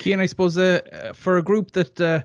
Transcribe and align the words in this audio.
Cian, 0.00 0.20
I 0.20 0.26
suppose 0.26 0.56
uh, 0.56 1.12
for 1.14 1.38
a 1.38 1.42
group 1.42 1.72
that 1.72 2.00
uh, 2.00 2.22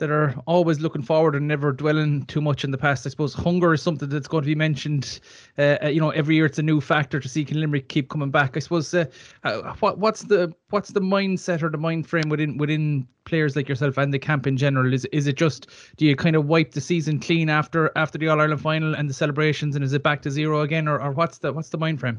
that 0.00 0.10
are 0.10 0.34
always 0.46 0.80
looking 0.80 1.02
forward 1.02 1.36
and 1.36 1.46
never 1.46 1.72
dwelling 1.72 2.24
too 2.24 2.40
much 2.40 2.64
in 2.64 2.72
the 2.72 2.78
past. 2.78 3.06
I 3.06 3.10
suppose 3.10 3.32
hunger 3.32 3.72
is 3.72 3.82
something 3.82 4.08
that's 4.08 4.26
going 4.26 4.42
to 4.42 4.46
be 4.46 4.54
mentioned. 4.54 5.20
Uh, 5.56 5.76
uh 5.84 5.88
you 5.88 6.00
know, 6.00 6.10
every 6.10 6.34
year 6.34 6.46
it's 6.46 6.58
a 6.58 6.62
new 6.62 6.80
factor 6.80 7.20
to 7.20 7.28
see 7.28 7.44
can 7.44 7.60
Limerick 7.60 7.88
keep 7.88 8.08
coming 8.08 8.30
back. 8.30 8.56
I 8.56 8.60
suppose 8.60 8.92
uh, 8.92 9.04
uh, 9.44 9.74
what 9.80 9.98
what's 9.98 10.22
the 10.24 10.52
what's 10.70 10.90
the 10.90 11.00
mindset 11.00 11.62
or 11.62 11.68
the 11.68 11.78
mind 11.78 12.08
frame 12.08 12.28
within 12.28 12.56
within 12.56 13.06
players 13.24 13.54
like 13.54 13.68
yourself 13.68 13.96
and 13.98 14.12
the 14.12 14.18
camp 14.18 14.46
in 14.46 14.56
general? 14.56 14.92
Is 14.92 15.04
is 15.06 15.26
it 15.26 15.36
just 15.36 15.68
do 15.96 16.06
you 16.06 16.16
kind 16.16 16.34
of 16.34 16.46
wipe 16.46 16.72
the 16.72 16.80
season 16.80 17.20
clean 17.20 17.48
after 17.48 17.92
after 17.94 18.18
the 18.18 18.28
All 18.28 18.40
Ireland 18.40 18.60
final 18.60 18.94
and 18.94 19.08
the 19.08 19.14
celebrations, 19.14 19.76
and 19.76 19.84
is 19.84 19.92
it 19.92 20.02
back 20.02 20.22
to 20.22 20.30
zero 20.30 20.62
again, 20.62 20.88
or, 20.88 21.00
or 21.00 21.12
what's 21.12 21.38
the 21.38 21.52
what's 21.52 21.68
the 21.68 21.78
mind 21.78 22.00
frame? 22.00 22.18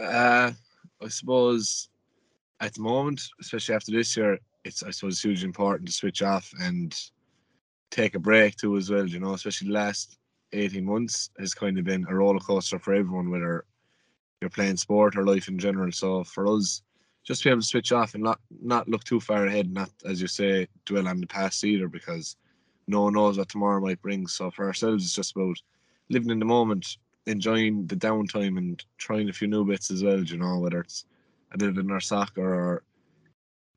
Uh, 0.00 0.50
I 1.02 1.08
suppose 1.08 1.88
at 2.60 2.74
the 2.74 2.82
moment, 2.82 3.22
especially 3.40 3.74
after 3.74 3.92
this 3.92 4.16
year, 4.16 4.38
it's 4.64 4.82
I 4.82 4.90
suppose 4.90 5.20
hugely 5.20 5.46
important 5.46 5.88
to 5.88 5.94
switch 5.94 6.22
off 6.22 6.52
and 6.60 6.94
take 7.90 8.14
a 8.14 8.18
break 8.18 8.56
too 8.56 8.76
as 8.76 8.90
well. 8.90 9.06
You 9.06 9.20
know, 9.20 9.34
especially 9.34 9.68
the 9.68 9.74
last 9.74 10.18
eighteen 10.52 10.84
months 10.84 11.30
has 11.38 11.54
kind 11.54 11.78
of 11.78 11.84
been 11.84 12.06
a 12.08 12.14
roller 12.14 12.40
coaster 12.40 12.78
for 12.78 12.94
everyone, 12.94 13.30
whether 13.30 13.64
you're 14.40 14.50
playing 14.50 14.76
sport 14.76 15.16
or 15.16 15.24
life 15.24 15.48
in 15.48 15.58
general. 15.58 15.92
So 15.92 16.24
for 16.24 16.46
us, 16.46 16.82
just 17.24 17.42
be 17.44 17.50
able 17.50 17.60
to 17.60 17.66
switch 17.66 17.92
off 17.92 18.14
and 18.14 18.22
not 18.22 18.40
not 18.62 18.88
look 18.88 19.04
too 19.04 19.20
far 19.20 19.46
ahead, 19.46 19.72
not 19.72 19.90
as 20.04 20.20
you 20.20 20.28
say 20.28 20.68
dwell 20.86 21.08
on 21.08 21.20
the 21.20 21.26
past 21.26 21.64
either, 21.64 21.88
because 21.88 22.36
no 22.86 23.02
one 23.02 23.14
knows 23.14 23.38
what 23.38 23.48
tomorrow 23.48 23.80
might 23.80 24.02
bring. 24.02 24.26
So 24.26 24.50
for 24.50 24.66
ourselves, 24.66 25.04
it's 25.04 25.14
just 25.14 25.34
about 25.36 25.56
living 26.10 26.30
in 26.30 26.38
the 26.38 26.44
moment, 26.44 26.98
enjoying 27.26 27.86
the 27.86 27.96
downtime, 27.96 28.58
and 28.58 28.84
trying 28.98 29.28
a 29.28 29.32
few 29.32 29.48
new 29.48 29.64
bits 29.64 29.90
as 29.90 30.04
well. 30.04 30.22
You 30.22 30.36
know, 30.36 30.58
whether 30.58 30.80
it's 30.80 31.06
a 31.54 31.58
bit 31.58 31.68
of 31.68 31.78
inner 31.78 32.00
soccer 32.00 32.42
or 32.42 32.82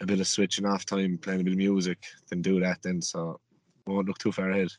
a 0.02 0.06
bit 0.06 0.20
of 0.20 0.28
switching 0.28 0.66
off 0.66 0.86
time, 0.86 1.18
playing 1.18 1.42
a 1.42 1.44
bit 1.44 1.54
of 1.54 1.58
music, 1.58 2.04
then 2.30 2.42
do 2.42 2.60
that 2.60 2.82
then. 2.84 3.02
So 3.02 3.40
we 3.86 3.94
won't 3.94 4.08
look 4.08 4.18
too 4.18 4.32
far 4.32 4.50
ahead. 4.50 4.70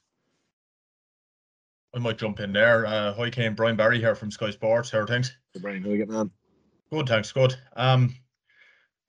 I 1.94 1.98
might 1.98 2.18
jump 2.18 2.40
in 2.40 2.52
there. 2.52 2.86
Uh, 2.86 3.14
hi, 3.14 3.30
Cian. 3.30 3.54
Brian 3.54 3.76
Barry 3.76 3.98
here 3.98 4.14
from 4.14 4.30
Sky 4.30 4.50
Sports. 4.50 4.90
How 4.90 4.98
are 4.98 5.06
things? 5.06 5.34
Hey 5.54 5.60
Brian, 5.60 5.82
how 5.82 5.88
are 5.88 5.92
you 5.92 5.98
getting 5.98 6.14
on? 6.14 6.30
Good, 6.92 7.08
thanks. 7.08 7.32
Good. 7.32 7.54
Um, 7.76 8.14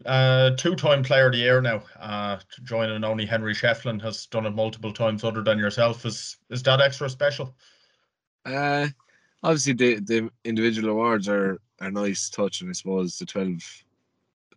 uh, 0.06 0.52
two-time 0.52 1.04
player 1.04 1.26
of 1.26 1.34
the 1.34 1.40
year 1.40 1.62
now. 1.62 1.84
Uh, 2.00 2.38
joining 2.64 3.04
only 3.04 3.26
Henry 3.26 3.54
Shefflin 3.54 4.02
has 4.02 4.26
done 4.28 4.46
it 4.46 4.52
multiple 4.52 4.94
times 4.94 5.24
other 5.24 5.44
than 5.44 5.60
yourself. 5.60 6.06
Is 6.06 6.38
is 6.50 6.64
that 6.64 6.80
extra 6.80 7.10
special? 7.10 7.56
Uh, 8.46 8.88
obviously 9.44 9.74
the 9.74 10.00
the 10.00 10.30
individual 10.44 10.90
awards 10.90 11.28
are 11.28 11.60
are 11.82 11.92
nice 11.92 12.30
touch, 12.30 12.62
and 12.62 12.70
I 12.70 12.74
suppose 12.74 13.18
the 13.18 13.26
twelve 13.26 13.62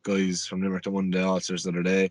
guys 0.03 0.47
from 0.47 0.63
Limerick 0.63 0.85
that 0.85 0.91
won 0.91 1.11
the 1.11 1.25
All 1.25 1.41
Stars 1.41 1.65
the 1.65 1.71
other 1.71 1.83
day, 1.83 2.11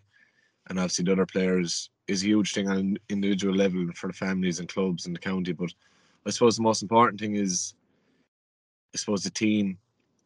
and 0.69 0.80
obviously 0.80 1.05
the 1.05 1.14
other 1.14 1.25
players 1.25 1.89
is 2.08 2.23
a 2.23 2.27
huge 2.27 2.53
thing 2.53 2.69
on 2.69 2.77
an 2.77 2.97
individual 3.09 3.55
level 3.55 3.88
for 3.95 4.08
the 4.08 4.14
families 4.14 4.59
and 4.59 4.69
clubs 4.69 5.05
in 5.05 5.14
the 5.14 5.19
county. 5.19 5.53
But 5.53 5.73
I 6.25 6.30
suppose 6.30 6.58
the 6.58 6.64
most 6.64 6.81
important 6.81 7.19
thing 7.19 7.36
is, 7.36 7.73
I 8.94 8.97
suppose 8.97 9.23
the 9.23 9.30
team 9.30 9.77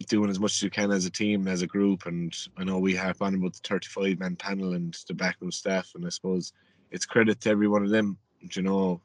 doing 0.07 0.29
as 0.29 0.39
much 0.39 0.53
as 0.53 0.61
you 0.61 0.69
can 0.69 0.91
as 0.91 1.05
a 1.05 1.09
team, 1.09 1.47
as 1.47 1.61
a 1.61 1.67
group. 1.67 2.05
And 2.05 2.35
I 2.57 2.63
know 2.63 2.79
we 2.79 2.95
harp 2.95 3.21
on 3.21 3.35
about 3.35 3.53
the 3.53 3.61
35 3.67 4.19
man 4.19 4.35
panel 4.35 4.73
and 4.73 4.95
the 5.07 5.13
backroom 5.13 5.51
staff, 5.51 5.91
and 5.95 6.05
I 6.05 6.09
suppose 6.09 6.53
it's 6.91 7.05
credit 7.05 7.41
to 7.41 7.49
every 7.49 7.67
one 7.67 7.83
of 7.83 7.89
them. 7.89 8.17
You 8.39 8.61
know, 8.61 9.01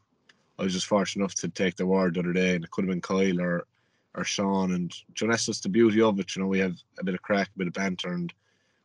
I 0.61 0.65
was 0.65 0.75
just 0.75 0.87
fortunate 0.87 1.23
enough 1.23 1.35
to 1.37 1.49
take 1.49 1.77
the 1.77 1.85
award 1.85 2.15
the 2.15 2.21
other 2.21 2.35
day, 2.35 2.55
and 2.55 2.63
it 2.63 2.71
could 2.71 2.85
have 2.85 2.91
been 2.91 3.01
Kyle 3.01 3.41
or 3.41 3.67
or 4.15 4.25
Sean. 4.25 4.73
And 4.73 4.95
you 5.19 5.27
know, 5.27 5.33
that's 5.33 5.47
just 5.47 5.63
the 5.63 5.69
beauty 5.69 6.03
of 6.03 6.21
it. 6.21 6.37
You 6.37 6.43
know, 6.43 6.49
we 6.49 6.59
have 6.59 6.77
a 6.99 7.05
bit 7.05 7.15
of 7.15 7.23
crack, 7.23 7.49
a 7.55 7.59
bit 7.59 7.69
of 7.69 7.73
banter, 7.73 8.13
and 8.13 8.33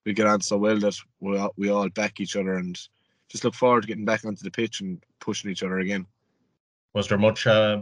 we 0.06 0.14
get 0.14 0.28
on 0.28 0.40
so 0.40 0.58
well 0.58 0.80
that 0.80 0.95
we 1.20 1.38
all, 1.38 1.54
we 1.58 1.70
all 1.70 1.90
back 1.90 2.20
each 2.20 2.36
other 2.38 2.56
and 2.56 2.80
just 3.28 3.44
look 3.44 3.56
forward 3.56 3.82
to 3.82 3.88
getting 3.88 4.06
back 4.06 4.23
onto 4.23 4.44
the 4.44 4.52
pitch 4.52 4.82
and 4.82 5.04
pushing 5.20 5.52
each 5.52 5.64
other 5.64 5.80
again. 5.80 6.06
Was 6.94 7.09
there 7.09 7.17
much 7.17 7.45
uh, 7.45 7.82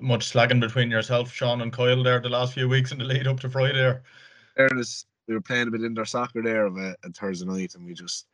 much 0.00 0.32
slagging 0.32 0.60
between 0.60 0.90
yourself, 0.90 1.30
Sean, 1.30 1.60
and 1.60 1.72
Kyle 1.72 2.02
there 2.02 2.20
the 2.20 2.30
last 2.30 2.54
few 2.54 2.68
weeks 2.68 2.92
in 2.92 2.98
the 2.98 3.04
lead 3.04 3.26
up 3.26 3.40
to 3.40 3.50
Friday? 3.50 3.74
There, 3.74 4.02
There 4.56 4.78
is, 4.78 5.04
we 5.26 5.34
were 5.34 5.40
playing 5.40 5.68
a 5.68 5.70
bit 5.70 5.82
indoor 5.82 6.06
soccer 6.06 6.42
there 6.42 6.64
of 6.64 6.78
a, 6.78 6.96
a 7.04 7.10
Thursday 7.10 7.44
night, 7.44 7.74
and 7.74 7.84
we 7.84 7.92
just 7.92 8.26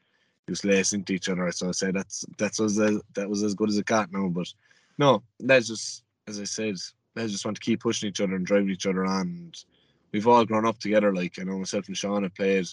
just 0.49 0.65
lace 0.65 0.93
into 0.93 1.15
each 1.15 1.29
other. 1.29 1.51
So 1.51 1.69
I 1.69 1.73
said 1.73 1.95
that's 1.95 2.25
that's 2.39 2.61
was 2.61 2.79
a, 2.79 3.01
that 3.15 3.29
was 3.29 3.43
as 3.43 3.55
good 3.55 3.71
as 3.71 3.79
it 3.79 3.87
got 3.87 4.13
now. 4.13 4.29
But 4.29 4.53
no, 5.01 5.23
that's 5.41 5.67
just 5.67 6.05
as 6.29 6.39
I 6.39 6.45
said, 6.45 6.77
I 7.17 7.27
just 7.27 7.45
want 7.45 7.57
to 7.57 7.63
keep 7.63 7.81
pushing 7.81 8.11
each 8.11 8.21
other 8.21 8.37
and 8.37 8.45
driving 8.45 8.69
each 8.69 8.87
other 8.87 9.07
on. 9.07 9.23
And 9.23 9.65
we've 10.13 10.29
all 10.29 10.45
grown 10.45 10.67
up 10.67 10.79
together. 10.79 11.13
Like 11.13 11.39
I 11.39 11.43
know 11.43 11.59
myself 11.59 11.89
and 11.89 11.97
Sean 11.97 12.23
have 12.23 12.35
played 12.35 12.67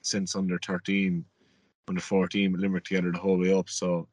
since 0.00 0.34
under 0.34 0.58
13, 0.66 1.22
under 1.86 2.00
14 2.00 2.50
with 2.50 2.62
Limerick 2.62 2.84
together 2.84 3.12
the 3.12 3.18
whole 3.18 3.38
way 3.38 3.52
up. 3.52 3.68
So 3.68 4.08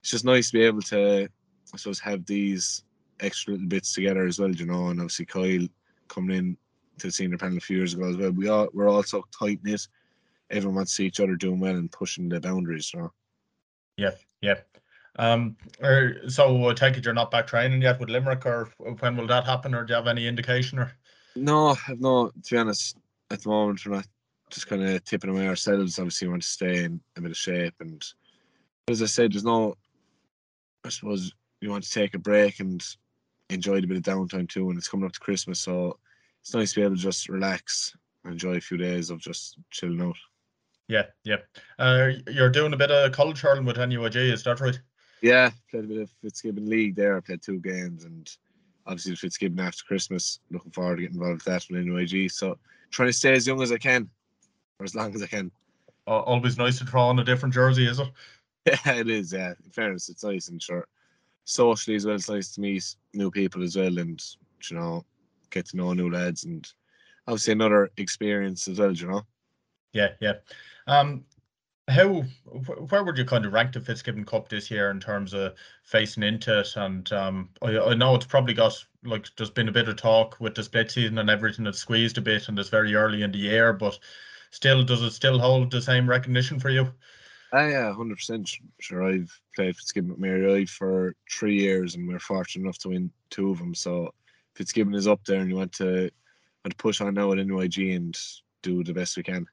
it's 0.00 0.12
just 0.12 0.24
nice 0.24 0.50
to 0.50 0.58
be 0.58 0.64
able 0.64 0.80
to, 0.82 1.28
I 1.74 1.76
suppose, 1.76 1.98
have 1.98 2.24
these 2.24 2.84
extra 3.18 3.54
little 3.54 3.66
bits 3.66 3.92
together 3.92 4.24
as 4.24 4.38
well, 4.38 4.52
you 4.52 4.66
know. 4.66 4.86
And 4.86 5.00
obviously 5.00 5.26
Kyle 5.26 5.66
coming 6.06 6.36
in 6.36 6.56
to 6.98 7.08
the 7.08 7.12
senior 7.12 7.36
panel 7.36 7.58
a 7.58 7.60
few 7.60 7.78
years 7.78 7.94
ago 7.94 8.08
as 8.08 8.16
well. 8.16 8.30
We 8.30 8.48
all 8.48 8.68
we're 8.72 8.88
all 8.88 9.02
so 9.02 9.24
tight 9.36 9.58
knit. 9.64 9.88
Everyone 10.50 10.76
wants 10.76 10.92
to 10.92 10.96
see 10.96 11.06
each 11.06 11.18
other 11.18 11.34
doing 11.34 11.58
well 11.58 11.74
and 11.74 11.90
pushing 11.90 12.28
the 12.28 12.40
boundaries, 12.40 12.92
you 12.94 13.00
know. 13.00 13.12
Yeah, 13.96 14.12
yeah. 14.40 14.60
Um, 15.18 15.56
or, 15.82 16.28
so 16.28 16.68
I 16.68 16.74
take 16.74 16.96
it 16.96 17.04
you're 17.04 17.14
not 17.14 17.30
back 17.30 17.46
training 17.46 17.82
yet 17.82 17.98
with 17.98 18.10
Limerick, 18.10 18.44
or 18.44 18.70
when 19.00 19.16
will 19.16 19.26
that 19.28 19.44
happen, 19.44 19.74
or 19.74 19.84
do 19.84 19.92
you 19.92 19.96
have 19.96 20.06
any 20.06 20.26
indication? 20.26 20.78
Or 20.78 20.92
no, 21.34 21.76
I've 21.88 22.00
no. 22.00 22.28
To 22.28 22.54
be 22.54 22.58
honest, 22.58 22.98
at 23.30 23.42
the 23.42 23.48
moment 23.48 23.84
we're 23.84 23.96
not 23.96 24.06
just 24.50 24.68
kind 24.68 24.82
of 24.82 25.04
tipping 25.04 25.30
away 25.30 25.48
ourselves. 25.48 25.98
Obviously, 25.98 26.28
we 26.28 26.32
want 26.32 26.42
to 26.42 26.48
stay 26.48 26.84
in 26.84 27.00
a 27.16 27.20
bit 27.20 27.30
of 27.30 27.36
shape, 27.36 27.74
and 27.80 28.04
as 28.88 29.02
I 29.02 29.06
said, 29.06 29.32
there's 29.32 29.44
no. 29.44 29.76
I 30.84 30.90
suppose 30.90 31.32
you 31.60 31.70
want 31.70 31.84
to 31.84 31.90
take 31.90 32.14
a 32.14 32.18
break 32.18 32.60
and 32.60 32.84
enjoy 33.50 33.78
a 33.78 33.82
bit 33.82 33.96
of 33.96 34.02
downtime 34.02 34.48
too, 34.48 34.68
and 34.68 34.78
it's 34.78 34.88
coming 34.88 35.06
up 35.06 35.12
to 35.12 35.20
Christmas, 35.20 35.60
so 35.60 35.98
it's 36.42 36.54
nice 36.54 36.72
to 36.72 36.80
be 36.80 36.84
able 36.84 36.96
to 36.96 37.02
just 37.02 37.28
relax 37.28 37.96
and 38.24 38.34
enjoy 38.34 38.56
a 38.56 38.60
few 38.60 38.76
days 38.76 39.10
of 39.10 39.18
just 39.18 39.58
chilling 39.70 40.00
out. 40.00 40.16
Yeah, 40.88 41.06
yeah. 41.24 41.38
Uh, 41.78 42.10
you're 42.28 42.50
doing 42.50 42.72
a 42.72 42.76
bit 42.76 42.90
of 42.90 43.12
college 43.12 43.40
hurling 43.40 43.64
with 43.64 43.76
NUIG, 43.76 44.16
is 44.16 44.44
that 44.44 44.60
right? 44.60 44.78
Yeah, 45.22 45.50
played 45.70 45.84
a 45.84 45.88
bit 45.88 46.02
of 46.02 46.10
Fitzgibbon 46.22 46.68
League 46.68 46.94
there. 46.94 47.16
I 47.16 47.20
played 47.20 47.42
two 47.42 47.58
games, 47.58 48.04
and 48.04 48.30
obviously 48.86 49.12
the 49.12 49.16
Fitzgibbon 49.16 49.60
after 49.60 49.84
Christmas. 49.84 50.40
Looking 50.50 50.72
forward 50.72 50.96
to 50.96 51.02
getting 51.02 51.16
involved 51.16 51.44
with 51.44 51.44
that 51.44 51.66
with 51.70 51.84
NUIG. 51.84 52.30
So 52.30 52.58
trying 52.90 53.08
to 53.08 53.12
stay 53.12 53.32
as 53.32 53.46
young 53.46 53.62
as 53.62 53.72
I 53.72 53.78
can 53.78 54.08
for 54.78 54.84
as 54.84 54.94
long 54.94 55.14
as 55.14 55.22
I 55.22 55.26
can. 55.26 55.50
Uh, 56.06 56.20
always 56.20 56.58
nice 56.58 56.78
to 56.78 56.84
throw 56.84 57.02
on 57.02 57.18
a 57.18 57.24
different 57.24 57.54
jersey, 57.54 57.86
is 57.86 57.98
it? 57.98 58.08
Yeah, 58.66 58.94
it 58.94 59.08
is. 59.08 59.32
Yeah, 59.32 59.54
in 59.64 59.70
fairness, 59.70 60.08
it's 60.08 60.24
nice 60.24 60.48
and 60.48 60.60
sure. 60.60 60.88
Socially 61.44 61.94
as 61.94 62.04
well, 62.04 62.16
it's 62.16 62.28
nice 62.28 62.52
to 62.54 62.60
meet 62.60 62.96
new 63.14 63.30
people 63.30 63.62
as 63.62 63.76
well, 63.76 63.98
and 63.98 64.20
you 64.68 64.76
know, 64.76 65.04
get 65.50 65.66
to 65.66 65.76
know 65.76 65.92
new 65.92 66.10
lads, 66.10 66.42
and 66.42 66.68
obviously 67.28 67.52
another 67.52 67.90
experience 67.96 68.66
as 68.66 68.80
well. 68.80 68.92
You 68.92 69.06
know. 69.06 69.22
Yeah, 69.92 70.08
yeah. 70.20 70.32
Um, 70.88 71.24
how 71.88 72.24
where 72.88 73.04
would 73.04 73.16
you 73.16 73.24
kind 73.24 73.46
of 73.46 73.52
rank 73.52 73.72
the 73.72 73.80
Fitzgibbon 73.80 74.24
Cup 74.24 74.48
this 74.48 74.70
year 74.70 74.90
in 74.90 74.98
terms 74.98 75.32
of 75.32 75.54
facing 75.84 76.24
into 76.24 76.60
it? 76.60 76.74
And 76.74 77.10
um, 77.12 77.50
I, 77.62 77.78
I 77.78 77.94
know 77.94 78.14
it's 78.16 78.26
probably 78.26 78.54
got 78.54 78.84
like 79.04 79.28
there's 79.36 79.50
been 79.50 79.68
a 79.68 79.72
bit 79.72 79.88
of 79.88 79.96
talk 79.96 80.36
with 80.40 80.54
the 80.56 80.64
split 80.64 80.90
season 80.90 81.18
and 81.18 81.30
everything 81.30 81.64
that's 81.64 81.78
squeezed 81.78 82.18
a 82.18 82.22
bit, 82.22 82.48
and 82.48 82.58
it's 82.58 82.70
very 82.70 82.94
early 82.94 83.22
in 83.22 83.30
the 83.30 83.38
year, 83.38 83.72
but 83.72 83.98
still 84.50 84.82
does 84.82 85.02
it 85.02 85.12
still 85.12 85.38
hold 85.38 85.70
the 85.70 85.80
same 85.80 86.08
recognition 86.08 86.58
for 86.58 86.70
you? 86.70 86.92
Uh, 87.54 87.66
yeah, 87.66 87.94
hundred 87.94 88.16
percent. 88.16 88.50
Sure, 88.80 89.04
I've 89.04 89.30
played 89.54 89.76
Fitzgibbon 89.76 90.10
at 90.10 90.18
Mary 90.18 90.62
I 90.62 90.64
for 90.64 91.14
three 91.30 91.56
years, 91.56 91.94
and 91.94 92.08
we 92.08 92.14
are 92.14 92.20
fortunate 92.20 92.64
enough 92.64 92.78
to 92.78 92.88
win 92.88 93.12
two 93.30 93.50
of 93.50 93.58
them. 93.58 93.74
So 93.76 94.12
Fitzgibbon 94.56 94.94
is 94.94 95.06
up 95.06 95.24
there, 95.24 95.40
and 95.40 95.48
you 95.48 95.56
want 95.56 95.72
to 95.74 96.10
want 96.64 96.70
to 96.70 96.76
push 96.76 97.00
on 97.00 97.14
now 97.14 97.30
at 97.30 97.38
NUIG 97.38 97.94
and 97.94 98.18
do 98.62 98.82
the 98.82 98.92
best 98.92 99.16
we 99.16 99.22
can. 99.22 99.46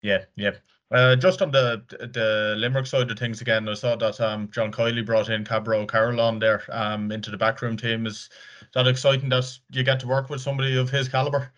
Yeah, 0.00 0.24
yeah. 0.36 0.52
Uh, 0.92 1.16
just 1.16 1.42
on 1.42 1.50
the 1.50 1.82
the 1.88 2.54
Limerick 2.56 2.86
side 2.86 3.10
of 3.10 3.18
things 3.18 3.40
again, 3.40 3.68
I 3.68 3.74
saw 3.74 3.96
that 3.96 4.20
um, 4.20 4.48
John 4.50 4.70
Kiely 4.70 5.04
brought 5.04 5.28
in 5.28 5.44
Cabro 5.44 5.88
Carroll 5.88 6.20
on 6.20 6.38
there 6.38 6.62
um, 6.70 7.10
into 7.10 7.30
the 7.30 7.36
backroom 7.36 7.76
team. 7.76 8.06
Is 8.06 8.30
that 8.74 8.86
exciting 8.86 9.28
that 9.30 9.46
you 9.70 9.82
get 9.82 9.98
to 10.00 10.06
work 10.06 10.30
with 10.30 10.40
somebody 10.40 10.76
of 10.76 10.88
his 10.88 11.08
caliber? 11.08 11.50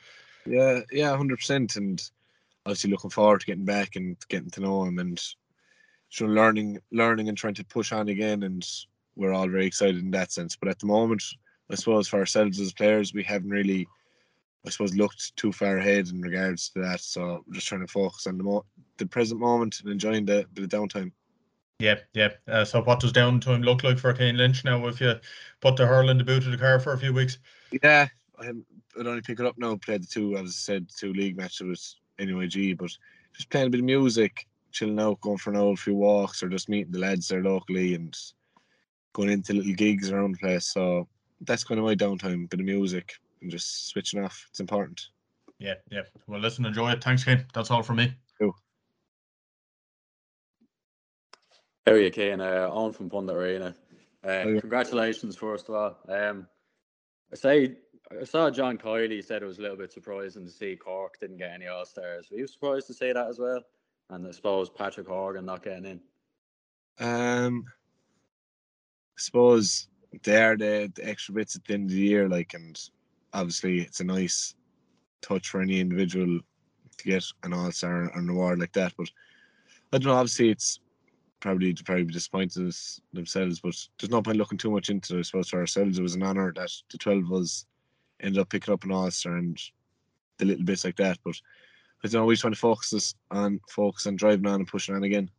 Yeah, 0.46 0.80
yeah, 0.90 1.14
hundred 1.14 1.36
percent. 1.36 1.76
And 1.76 2.02
obviously 2.64 2.90
looking 2.90 3.10
forward 3.10 3.40
to 3.40 3.46
getting 3.46 3.66
back 3.66 3.96
and 3.96 4.16
getting 4.28 4.50
to 4.50 4.60
know 4.60 4.84
him 4.84 4.98
and 4.98 5.22
know, 6.20 6.26
learning 6.26 6.78
learning 6.90 7.28
and 7.28 7.36
trying 7.36 7.54
to 7.54 7.64
push 7.64 7.92
on 7.92 8.08
again 8.08 8.42
and 8.44 8.66
we're 9.18 9.32
all 9.32 9.48
very 9.48 9.66
excited 9.66 9.98
in 9.98 10.12
that 10.12 10.32
sense. 10.32 10.56
But 10.56 10.70
at 10.70 10.78
the 10.78 10.86
moment, 10.86 11.22
I 11.70 11.74
suppose 11.74 12.08
for 12.08 12.20
ourselves 12.20 12.60
as 12.60 12.72
players, 12.72 13.12
we 13.12 13.24
haven't 13.24 13.50
really, 13.50 13.86
I 14.68 14.70
suppose, 14.70 14.94
looked 14.94 15.34
too 15.36 15.50
far 15.50 15.78
ahead 15.78 16.08
in 16.08 16.20
regards 16.20 16.68
to 16.70 16.82
that. 16.82 17.00
So 17.00 17.42
we're 17.46 17.54
just 17.54 17.66
trying 17.66 17.80
to 17.80 17.90
focus 17.90 18.26
on 18.26 18.36
the 18.36 18.44
mo- 18.44 18.66
the 18.98 19.06
present 19.06 19.40
moment 19.40 19.80
and 19.80 19.90
enjoying 19.90 20.26
the 20.26 20.46
bit 20.52 20.64
of 20.64 20.70
downtime. 20.70 21.10
Yeah, 21.78 22.00
yeah. 22.12 22.32
Uh, 22.46 22.66
so 22.66 22.82
what 22.82 23.00
does 23.00 23.14
downtime 23.14 23.64
look 23.64 23.82
like 23.82 23.98
for 23.98 24.14
Cian 24.14 24.36
Lynch 24.36 24.64
now 24.64 24.86
if 24.86 25.00
you 25.00 25.14
put 25.60 25.76
the 25.76 25.86
hurl 25.86 26.10
in 26.10 26.18
the 26.18 26.24
boot 26.24 26.44
of 26.44 26.50
the 26.50 26.58
car 26.58 26.78
for 26.80 26.92
a 26.92 26.98
few 26.98 27.14
weeks? 27.14 27.38
Yeah, 27.82 28.08
I'd 28.38 28.56
only 28.98 29.22
pick 29.22 29.40
it 29.40 29.46
up 29.46 29.56
now. 29.56 29.76
Played 29.76 30.02
the 30.02 30.06
two, 30.06 30.36
as 30.36 30.50
I 30.50 30.52
said, 30.52 30.90
two 30.94 31.14
league 31.14 31.38
matches 31.38 31.62
with 32.18 32.28
NUIG, 32.28 32.76
but 32.76 32.90
just 33.32 33.48
playing 33.48 33.68
a 33.68 33.70
bit 33.70 33.80
of 33.80 33.86
music, 33.86 34.46
chilling 34.70 35.00
out, 35.00 35.20
going 35.22 35.38
for 35.38 35.50
an 35.50 35.56
old 35.56 35.78
few 35.78 35.94
walks, 35.94 36.42
or 36.42 36.50
just 36.50 36.68
meeting 36.68 36.92
the 36.92 36.98
lads 36.98 37.28
there 37.28 37.42
locally 37.42 37.94
and 37.94 38.14
going 39.14 39.30
into 39.30 39.54
little 39.54 39.72
gigs 39.72 40.10
around 40.10 40.32
the 40.32 40.38
place. 40.38 40.66
So 40.66 41.08
that's 41.40 41.64
kind 41.64 41.78
of 41.78 41.86
my 41.86 41.94
downtime, 41.94 42.50
bit 42.50 42.60
of 42.60 42.66
music 42.66 43.14
and 43.40 43.50
just 43.50 43.88
switching 43.88 44.22
off. 44.24 44.46
It's 44.50 44.60
important. 44.60 45.08
Yeah, 45.58 45.74
yeah. 45.90 46.02
Well, 46.26 46.40
listen, 46.40 46.64
enjoy 46.64 46.92
it. 46.92 47.02
Thanks, 47.02 47.22
Cian. 47.22 47.44
That's 47.52 47.70
all 47.70 47.82
from 47.82 47.96
me. 47.96 48.14
Cool. 48.38 48.54
How 51.86 51.92
are 51.92 51.98
you, 51.98 52.10
Cian? 52.12 52.40
Uh, 52.40 52.68
on 52.70 52.92
from 52.92 53.10
Pundit 53.10 53.36
Arena. 53.36 53.74
Uh, 54.26 54.46
you? 54.46 54.60
congratulations, 54.60 55.36
first 55.36 55.68
of 55.68 55.74
all. 55.74 55.98
Um, 56.08 56.46
I 57.32 57.36
say 57.36 57.76
I 58.20 58.24
saw 58.24 58.50
John 58.50 58.78
Kiely 58.78 59.24
said 59.24 59.42
it 59.42 59.46
was 59.46 59.58
a 59.58 59.62
little 59.62 59.76
bit 59.76 59.92
surprising 59.92 60.44
to 60.44 60.50
see 60.50 60.76
Cork 60.76 61.20
didn't 61.20 61.38
get 61.38 61.52
any 61.52 61.66
All 61.66 61.84
Stars. 61.84 62.28
Were 62.30 62.38
you 62.38 62.46
surprised 62.46 62.86
to 62.86 62.94
see 62.94 63.12
that 63.12 63.28
as 63.28 63.38
well? 63.38 63.62
And 64.10 64.26
I 64.26 64.30
suppose 64.30 64.70
Patrick 64.70 65.08
Horgan 65.08 65.44
not 65.44 65.62
getting 65.62 65.84
in. 65.84 66.00
Um, 67.04 67.64
I 67.68 69.18
suppose 69.18 69.88
they 70.22 70.42
are 70.42 70.56
the, 70.56 70.90
the 70.94 71.06
extra 71.06 71.34
bits 71.34 71.54
at 71.54 71.64
the 71.64 71.74
end 71.74 71.90
of 71.90 71.96
the 71.96 72.02
year, 72.02 72.28
like, 72.28 72.54
and 72.54 72.78
obviously 73.32 73.80
it's 73.80 74.00
a 74.00 74.04
nice 74.04 74.54
touch 75.22 75.48
for 75.48 75.60
any 75.60 75.80
individual 75.80 76.40
to 76.96 77.04
get 77.04 77.24
an 77.42 77.52
All 77.52 77.70
Star 77.70 78.04
or 78.04 78.18
an 78.18 78.28
award 78.28 78.58
like 78.58 78.72
that. 78.72 78.92
But 78.96 79.08
I 79.92 79.98
don't 79.98 80.12
know. 80.12 80.14
Obviously, 80.14 80.50
it's 80.50 80.80
probably 81.40 81.72
probably 81.74 82.04
be 82.04 82.12
disappointed 82.12 82.74
themselves, 83.12 83.60
but 83.60 83.74
there's 83.98 84.10
no 84.10 84.22
point 84.22 84.38
looking 84.38 84.58
too 84.58 84.70
much 84.70 84.90
into 84.90 85.16
it. 85.16 85.20
I 85.20 85.22
suppose 85.22 85.48
for 85.48 85.60
ourselves, 85.60 85.98
it 85.98 86.02
was 86.02 86.14
an 86.14 86.22
honour 86.22 86.52
that 86.56 86.70
the 86.90 86.98
twelve 86.98 87.24
of 87.24 87.32
us 87.32 87.66
ended 88.20 88.40
up 88.40 88.50
picking 88.50 88.74
up 88.74 88.84
an 88.84 88.92
All 88.92 89.10
Star 89.10 89.36
and 89.36 89.58
the 90.38 90.46
little 90.46 90.64
bits 90.64 90.84
like 90.84 90.96
that. 90.96 91.18
But 91.24 91.36
I 92.04 92.08
don't 92.08 92.22
know. 92.22 92.26
We 92.26 92.34
just 92.34 92.44
want 92.44 92.54
to 92.54 92.60
focus 92.60 92.92
us 92.92 93.14
on 93.30 93.60
focus 93.68 94.06
on 94.06 94.16
driving 94.16 94.46
on 94.46 94.60
and 94.60 94.68
pushing 94.68 94.94
on 94.94 95.04
again. 95.04 95.30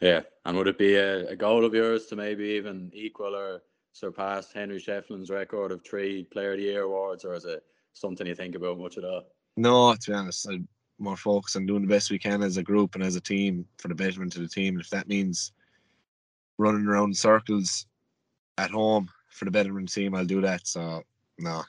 Yeah, 0.00 0.22
and 0.44 0.56
would 0.56 0.68
it 0.68 0.76
be 0.76 0.96
a, 0.96 1.28
a 1.28 1.36
goal 1.36 1.64
of 1.64 1.74
yours 1.74 2.06
to 2.06 2.16
maybe 2.16 2.44
even 2.44 2.90
equal 2.92 3.34
or 3.34 3.62
surpass 3.94 4.52
Henry 4.52 4.78
Shefflin's 4.78 5.30
record 5.30 5.72
of 5.72 5.82
three 5.84 6.24
Player 6.24 6.52
of 6.52 6.58
the 6.58 6.64
Year 6.64 6.82
awards, 6.82 7.24
or 7.24 7.34
is 7.34 7.44
it 7.44 7.62
something 7.94 8.26
you 8.26 8.34
think 8.34 8.56
about 8.56 8.78
much 8.78 8.98
at 8.98 9.04
all? 9.04 9.22
No, 9.56 9.94
to 9.94 10.10
be 10.10 10.16
honest, 10.16 10.48
I'm 10.48 10.68
more 10.98 11.16
focused 11.16 11.56
on 11.56 11.64
doing 11.64 11.82
the 11.82 11.88
best 11.88 12.10
we 12.10 12.18
can 12.18 12.42
as 12.42 12.56
a 12.56 12.62
group 12.62 12.96
and 12.96 13.04
as 13.04 13.14
a 13.14 13.20
team 13.20 13.64
for 13.78 13.88
the 13.88 13.94
betterment 13.94 14.34
of 14.34 14.42
the 14.42 14.48
team. 14.48 14.74
And 14.74 14.82
if 14.82 14.90
that 14.90 15.08
means 15.08 15.52
running 16.58 16.86
around 16.86 17.10
in 17.10 17.14
circles 17.14 17.86
at 18.58 18.72
home 18.72 19.08
for 19.30 19.44
the 19.44 19.50
betterment 19.52 19.88
of 19.88 19.94
the 19.94 20.00
team, 20.02 20.14
I'll 20.14 20.24
do 20.24 20.40
that. 20.40 20.66
So 20.66 21.04
no. 21.38 21.62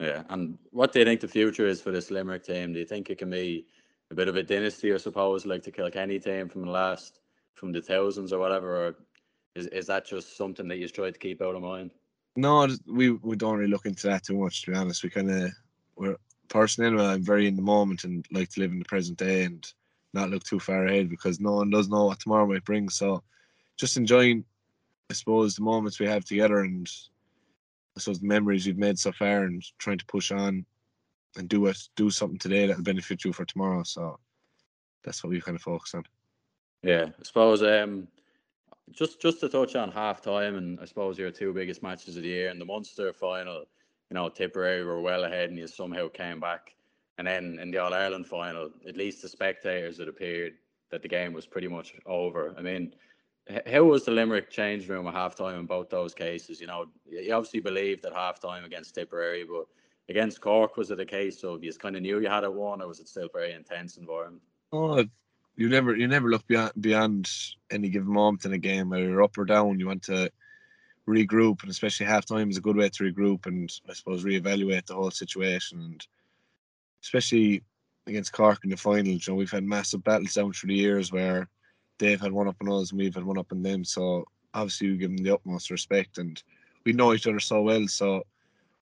Yeah, 0.00 0.22
and 0.30 0.58
what 0.70 0.92
do 0.92 1.00
you 1.00 1.04
think 1.04 1.20
the 1.20 1.28
future 1.28 1.66
is 1.66 1.82
for 1.82 1.92
this 1.92 2.10
Limerick 2.10 2.44
team? 2.44 2.72
Do 2.72 2.78
you 2.78 2.86
think 2.86 3.10
it 3.10 3.18
can 3.18 3.30
be 3.30 3.66
a 4.10 4.14
bit 4.14 4.28
of 4.28 4.36
a 4.36 4.42
dynasty, 4.42 4.92
I 4.92 4.96
suppose, 4.96 5.44
like 5.44 5.62
the 5.62 5.70
Kilkenny 5.70 6.18
team 6.18 6.48
from 6.48 6.62
the 6.62 6.70
last, 6.70 7.20
from 7.54 7.72
the 7.72 7.80
thousands 7.80 8.32
or 8.32 8.40
whatever, 8.40 8.86
or 8.86 8.96
is 9.54 9.66
is 9.68 9.86
that 9.86 10.06
just 10.06 10.36
something 10.36 10.68
that 10.68 10.78
you 10.78 10.88
try 10.88 11.10
to 11.10 11.18
keep 11.18 11.42
out 11.42 11.54
of 11.54 11.62
mind? 11.62 11.90
No, 12.36 12.68
we 12.86 13.10
we 13.10 13.36
don't 13.36 13.58
really 13.58 13.70
look 13.70 13.86
into 13.86 14.08
that 14.08 14.24
too 14.24 14.38
much. 14.38 14.62
To 14.62 14.72
be 14.72 14.76
honest, 14.76 15.02
we 15.02 15.10
kind 15.10 15.30
of 15.30 15.52
we're 15.96 16.16
personally. 16.48 17.04
I'm 17.04 17.22
very 17.22 17.46
in 17.46 17.56
the 17.56 17.62
moment 17.62 18.04
and 18.04 18.26
like 18.32 18.50
to 18.50 18.60
live 18.60 18.72
in 18.72 18.78
the 18.78 18.84
present 18.84 19.18
day 19.18 19.44
and 19.44 19.64
not 20.12 20.30
look 20.30 20.44
too 20.44 20.60
far 20.60 20.86
ahead 20.86 21.08
because 21.08 21.40
no 21.40 21.52
one 21.52 21.70
does 21.70 21.88
know 21.88 22.06
what 22.06 22.20
tomorrow 22.20 22.46
might 22.46 22.64
bring. 22.64 22.88
So 22.88 23.22
just 23.76 23.96
enjoying, 23.96 24.44
I 25.10 25.14
suppose, 25.14 25.56
the 25.56 25.62
moments 25.62 25.98
we 25.98 26.06
have 26.06 26.24
together 26.24 26.60
and 26.60 26.88
I 27.96 28.00
suppose 28.00 28.20
the 28.20 28.26
memories 28.26 28.66
we've 28.66 28.78
made 28.78 28.98
so 28.98 29.12
far 29.12 29.44
and 29.44 29.62
trying 29.78 29.98
to 29.98 30.06
push 30.06 30.30
on 30.30 30.64
and 31.36 31.48
do 31.48 31.66
it, 31.66 31.78
do 31.96 32.10
something 32.10 32.38
today 32.38 32.66
that'll 32.66 32.82
benefit 32.82 33.24
you 33.24 33.32
for 33.32 33.44
tomorrow. 33.44 33.82
So 33.82 34.18
that's 35.02 35.22
what 35.22 35.30
we 35.30 35.40
kind 35.40 35.56
of 35.56 35.62
focus 35.62 35.94
on. 35.94 36.04
Yeah, 36.82 37.06
I 37.06 37.22
suppose 37.22 37.62
um, 37.62 38.08
just 38.92 39.20
just 39.20 39.40
to 39.40 39.48
touch 39.48 39.76
on 39.76 39.90
half 39.90 40.20
time 40.20 40.56
and 40.56 40.78
I 40.80 40.84
suppose 40.84 41.18
your 41.18 41.30
two 41.30 41.52
biggest 41.52 41.82
matches 41.82 42.16
of 42.16 42.22
the 42.22 42.28
year 42.28 42.50
and 42.50 42.60
the 42.60 42.64
Munster 42.64 43.12
final, 43.12 43.64
you 44.10 44.14
know, 44.14 44.28
Tipperary 44.28 44.84
were 44.84 45.00
well 45.00 45.24
ahead 45.24 45.50
and 45.50 45.58
you 45.58 45.66
somehow 45.66 46.08
came 46.08 46.40
back. 46.40 46.74
And 47.18 47.26
then 47.26 47.58
in 47.60 47.70
the 47.70 47.78
All 47.78 47.94
Ireland 47.94 48.26
final, 48.26 48.70
at 48.86 48.96
least 48.96 49.22
the 49.22 49.28
spectators 49.28 50.00
it 50.00 50.08
appeared 50.08 50.54
that 50.90 51.02
the 51.02 51.08
game 51.08 51.32
was 51.32 51.46
pretty 51.46 51.68
much 51.68 51.94
over. 52.06 52.54
I 52.58 52.62
mean, 52.62 52.94
how 53.66 53.84
was 53.84 54.04
the 54.04 54.10
Limerick 54.10 54.50
change 54.50 54.88
room 54.88 55.06
at 55.06 55.14
half 55.14 55.34
time 55.34 55.58
in 55.58 55.66
both 55.66 55.90
those 55.90 56.14
cases? 56.14 56.60
You 56.60 56.66
know, 56.66 56.86
you 57.06 57.32
obviously 57.32 57.60
believed 57.60 58.04
at 58.04 58.12
half 58.12 58.40
time 58.40 58.64
against 58.64 58.94
Tipperary, 58.94 59.44
but 59.44 59.66
against 60.08 60.40
Cork, 60.40 60.76
was 60.76 60.90
it 60.90 61.00
a 61.00 61.04
case 61.04 61.44
of 61.44 61.62
you 61.62 61.72
kind 61.74 61.96
of 61.96 62.02
knew 62.02 62.20
you 62.20 62.28
had 62.28 62.44
it 62.44 62.52
won, 62.52 62.82
or 62.82 62.88
was 62.88 63.00
it 63.00 63.08
still 63.08 63.28
very 63.32 63.52
intense 63.52 63.96
environment? 63.96 64.42
Oh, 64.72 65.04
you 65.56 65.68
never 65.68 65.96
you 65.96 66.08
never 66.08 66.30
look 66.30 66.46
beyond 66.46 66.72
beyond 66.80 67.30
any 67.70 67.88
given 67.88 68.12
moment 68.12 68.44
in 68.44 68.52
a 68.52 68.58
game, 68.58 68.90
whether 68.90 69.04
you're 69.04 69.22
up 69.22 69.38
or 69.38 69.44
down. 69.44 69.78
You 69.78 69.86
want 69.86 70.02
to 70.04 70.30
regroup, 71.08 71.62
and 71.62 71.70
especially 71.70 72.06
half 72.06 72.24
time 72.24 72.50
is 72.50 72.56
a 72.56 72.62
good 72.62 72.76
way 72.76 72.88
to 72.88 73.04
regroup 73.04 73.46
and 73.46 73.70
I 73.88 73.92
suppose 73.92 74.24
reevaluate 74.24 74.86
the 74.86 74.94
whole 74.94 75.10
situation. 75.10 75.80
And 75.80 76.06
especially 77.02 77.62
against 78.06 78.32
Cork 78.32 78.60
in 78.64 78.70
the 78.70 78.76
final, 78.76 79.12
you 79.12 79.20
know, 79.28 79.34
we've 79.34 79.50
had 79.50 79.64
massive 79.64 80.04
battles 80.04 80.34
down 80.34 80.52
through 80.52 80.68
the 80.68 80.74
years 80.74 81.12
where 81.12 81.48
they've 81.98 82.20
had 82.20 82.32
one 82.32 82.48
up 82.48 82.56
on 82.60 82.72
us 82.72 82.90
and 82.90 82.98
we've 82.98 83.14
had 83.14 83.24
one 83.24 83.38
up 83.38 83.52
on 83.52 83.62
them. 83.62 83.84
So 83.84 84.26
obviously 84.54 84.90
we 84.90 84.96
give 84.96 85.10
them 85.14 85.24
the 85.24 85.34
utmost 85.34 85.70
respect, 85.70 86.18
and 86.18 86.42
we 86.84 86.92
know 86.92 87.12
each 87.12 87.26
other 87.26 87.40
so 87.40 87.62
well. 87.62 87.86
So 87.86 88.24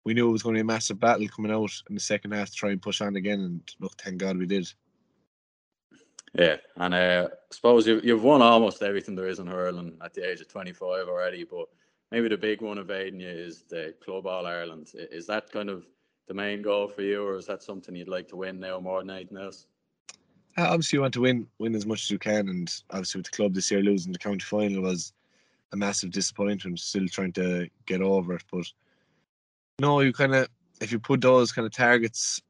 we 0.05 0.15
knew 0.15 0.29
it 0.29 0.33
was 0.33 0.43
going 0.43 0.55
to 0.55 0.59
be 0.59 0.63
a 0.63 0.65
massive 0.65 1.01
battle 1.01 1.29
coming 1.29 1.53
out 1.53 1.73
in 1.89 1.95
the 1.95 2.01
second 2.01 2.33
half 2.33 2.51
to 2.51 2.55
try 2.55 2.71
and 2.71 2.83
push 2.83 3.01
on 3.01 3.17
again. 3.17 3.41
And 3.41 3.61
look, 3.81 4.01
thank 4.01 4.19
God 4.19 4.37
we 4.37 4.47
did. 4.47 4.73
Yeah, 6.35 6.57
and 6.77 6.95
uh, 6.95 7.29
I 7.31 7.55
suppose 7.55 7.87
you've, 7.87 8.05
you've 8.05 8.23
won 8.23 8.41
almost 8.41 8.83
everything 8.83 9.15
there 9.15 9.29
is 9.29 9.39
in 9.39 9.47
hurling 9.47 9.99
at 10.03 10.15
the 10.15 10.29
age 10.29 10.41
of 10.41 10.49
25 10.49 11.09
already, 11.09 11.45
but 11.45 11.67
maybe 12.11 12.29
the 12.29 12.39
big 12.39 12.63
one 12.63 12.79
evading 12.79 13.21
you 13.21 13.29
is 13.29 13.65
the 13.69 13.95
Club 14.03 14.27
All 14.27 14.47
Ireland. 14.47 14.93
Is 14.95 15.27
that 15.27 15.53
kind 15.53 15.69
of 15.69 15.85
the 16.29 16.35
main 16.35 16.63
goal 16.63 16.89
for 16.89 17.03
you, 17.03 17.23
or 17.23 17.37
is 17.37 17.47
that 17.47 17.63
something 17.63 17.95
you'd 17.95 18.09
like 18.09 18.29
to 18.29 18.37
win 18.37 18.59
now 18.59 18.81
more 18.81 19.01
than 19.01 19.11
anything 19.11 19.37
else? 19.37 19.67
Uh, 20.59 20.67
obviously 20.69 20.99
you 20.99 21.01
want 21.01 21.15
to 21.15 21.21
win 21.23 21.47
win 21.59 21.75
as 21.75 21.87
much 21.87 22.03
as 22.03 22.11
you 22.11 22.19
can 22.19 22.51
and 22.51 22.83
obviously 22.91 23.19
with 23.19 23.25
the 23.25 23.35
club 23.35 23.55
this 23.55 23.71
year 23.71 23.81
losing 23.81 24.13
the 24.13 24.19
county 24.19 24.41
final 24.41 24.83
was 24.83 25.15
a 25.73 25.77
massive 25.77 26.11
disappointment 26.11 26.79
still 26.79 27.09
trying 27.09 27.33
to 27.33 27.67
get 27.87 28.03
over 28.03 28.35
it 28.35 28.45
but 28.53 28.67
no 29.81 30.01
you 30.01 30.13
kind 30.13 30.35
of 30.35 30.47
if 30.83 30.93
you 30.93 30.99
put 30.99 31.23
those 31.23 31.53
kind 31.53 31.65
of 31.65 31.73
targets 31.73 32.43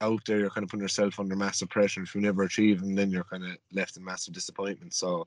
out 0.00 0.24
there 0.24 0.38
you're 0.38 0.50
kind 0.50 0.64
of 0.64 0.70
putting 0.70 0.82
yourself 0.82 1.20
under 1.20 1.36
massive 1.36 1.68
pressure 1.68 2.02
if 2.02 2.14
you 2.14 2.20
never 2.20 2.42
achieve 2.42 2.82
and 2.82 2.96
then 2.96 3.10
you're 3.10 3.24
kind 3.24 3.44
of 3.44 3.56
left 3.72 3.96
in 3.96 4.04
massive 4.04 4.34
disappointment 4.34 4.94
so 4.94 5.26